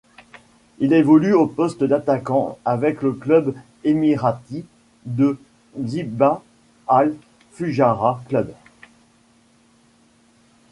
[0.79, 3.53] Il évolue au poste d'attaquant avec le club
[3.83, 4.65] émirati
[5.05, 5.37] de
[5.77, 6.41] l'Dibba
[6.87, 8.51] Al-Fujairah Club.